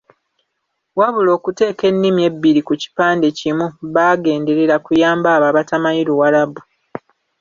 Wabula 0.97 1.29
okuteeka 1.37 1.83
ennimi 1.91 2.21
ebbiri 2.29 2.61
ku 2.67 2.73
kipande 2.81 3.27
kimu 3.37 3.65
baagenderera 3.93 4.75
kuyamba 4.85 5.27
abo 5.35 5.45
abatamanyi 5.51 6.01
Luwarabu. 6.09 6.61